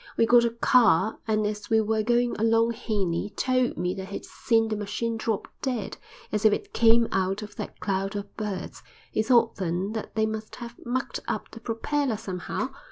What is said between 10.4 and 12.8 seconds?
have mucked up the propeller somehow.